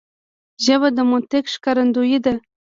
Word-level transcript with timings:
ژبه 0.65 0.89
د 0.97 0.99
منطق 1.11 1.43
ښکارندوی 1.53 2.17
ده 2.25 2.33